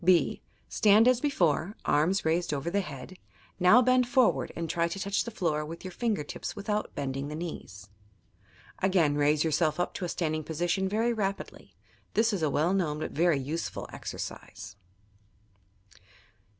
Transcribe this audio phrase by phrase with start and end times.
[0.03, 3.19] (b) Stand as before, arms raised over the head;
[3.59, 7.27] now bend forward and try to touch the floor with your finger tips without bending
[7.27, 7.87] the knees.
[8.81, 11.75] Again raise yourself to a standing position very rapidly.
[12.15, 14.75] This is a well known but very useful exercise.